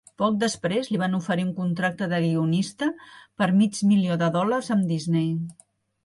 Poc 0.19 0.37
després, 0.43 0.87
li 0.93 0.99
van 1.01 1.17
oferir 1.17 1.43
un 1.47 1.51
contracte 1.57 2.07
de 2.13 2.21
guionista 2.23 2.87
per 3.41 3.49
mig 3.59 3.77
milió 3.91 4.17
de 4.23 4.31
dòlars 4.37 4.71
amb 4.77 4.89
Disney. 4.93 5.29